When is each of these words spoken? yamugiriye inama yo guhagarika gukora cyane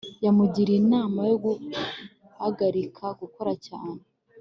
yamugiriye 0.25 0.79
inama 0.83 1.19
yo 1.29 1.35
guhagarika 1.43 3.05
gukora 3.19 3.51
cyane 3.65 3.99